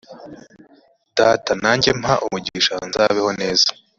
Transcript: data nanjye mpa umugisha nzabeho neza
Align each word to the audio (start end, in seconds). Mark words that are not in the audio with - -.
data 1.17 1.51
nanjye 1.63 1.89
mpa 2.01 2.13
umugisha 2.25 2.73
nzabeho 2.87 3.29
neza 3.41 3.67